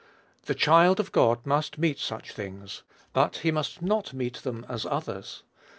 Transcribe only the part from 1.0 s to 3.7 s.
God must meet such things; but he